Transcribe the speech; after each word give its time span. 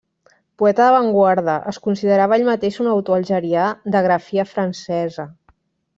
Poeta 0.61 0.85
d'avantguarda, 0.87 1.57
es 1.73 1.79
considerava 1.89 2.39
ell 2.39 2.47
mateix 2.49 2.79
un 2.85 2.89
autor 2.95 3.19
algerià 3.19 3.67
de 3.97 4.05
grafia 4.07 4.47
francesa. 4.55 5.29